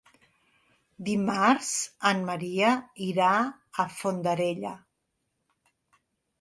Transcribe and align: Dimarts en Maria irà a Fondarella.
Dimarts 1.09 1.69
en 2.13 2.23
Maria 2.31 2.73
irà 3.11 3.29
a 3.47 3.87
Fondarella. 4.01 4.77